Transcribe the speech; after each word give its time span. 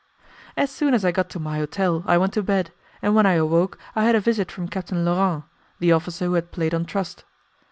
As 0.57 0.71
soon 0.71 0.95
as 0.95 1.05
I 1.05 1.11
got 1.11 1.29
to 1.29 1.39
my 1.39 1.59
hotel, 1.59 2.01
I 2.07 2.17
went 2.17 2.33
to 2.33 2.41
bed, 2.41 2.73
and 3.03 3.13
when 3.13 3.27
I 3.27 3.33
awoke, 3.33 3.77
I 3.95 4.03
had 4.03 4.15
a 4.15 4.19
visit 4.19 4.51
from 4.51 4.67
Captain 4.67 5.05
Laurent, 5.05 5.43
the 5.77 5.91
officer 5.91 6.25
who 6.25 6.33
had 6.33 6.51
played 6.51 6.73
on 6.73 6.85
trust. 6.85 7.23